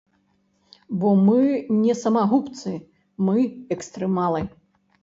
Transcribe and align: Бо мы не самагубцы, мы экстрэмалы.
Бо 1.03 1.11
мы 1.27 1.41
не 1.83 1.93
самагубцы, 2.01 2.71
мы 3.29 3.37
экстрэмалы. 3.79 4.41